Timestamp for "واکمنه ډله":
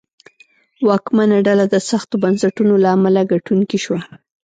0.87-1.65